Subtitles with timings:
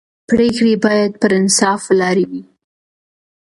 [0.29, 2.43] پرېکړې باید پر انصاف ولاړې وي